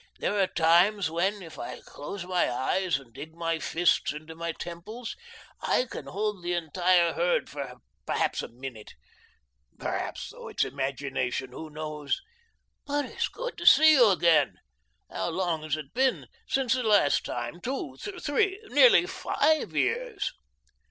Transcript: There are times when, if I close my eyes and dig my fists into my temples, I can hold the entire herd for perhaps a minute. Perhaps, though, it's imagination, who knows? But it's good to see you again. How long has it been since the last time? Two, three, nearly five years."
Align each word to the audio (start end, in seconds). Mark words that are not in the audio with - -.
There 0.17 0.39
are 0.41 0.47
times 0.47 1.11
when, 1.11 1.43
if 1.43 1.59
I 1.59 1.79
close 1.81 2.25
my 2.25 2.49
eyes 2.51 2.97
and 2.97 3.13
dig 3.13 3.35
my 3.35 3.59
fists 3.59 4.11
into 4.11 4.33
my 4.33 4.51
temples, 4.51 5.15
I 5.61 5.85
can 5.85 6.07
hold 6.07 6.41
the 6.41 6.53
entire 6.55 7.13
herd 7.13 7.47
for 7.47 7.75
perhaps 8.07 8.41
a 8.41 8.47
minute. 8.47 8.95
Perhaps, 9.77 10.31
though, 10.31 10.47
it's 10.47 10.65
imagination, 10.65 11.51
who 11.51 11.69
knows? 11.69 12.19
But 12.87 13.05
it's 13.05 13.27
good 13.27 13.59
to 13.59 13.67
see 13.67 13.91
you 13.93 14.09
again. 14.09 14.55
How 15.11 15.29
long 15.29 15.61
has 15.61 15.77
it 15.77 15.93
been 15.93 16.25
since 16.47 16.73
the 16.73 16.81
last 16.81 17.23
time? 17.23 17.61
Two, 17.61 17.95
three, 17.97 18.59
nearly 18.71 19.05
five 19.05 19.75
years." 19.75 20.31